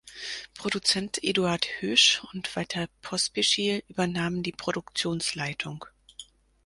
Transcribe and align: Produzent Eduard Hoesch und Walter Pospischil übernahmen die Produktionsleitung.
Produzent 0.55 1.19
Eduard 1.23 1.63
Hoesch 1.79 2.23
und 2.33 2.55
Walter 2.55 2.87
Pospischil 3.03 3.83
übernahmen 3.87 4.41
die 4.41 4.51
Produktionsleitung. 4.51 5.85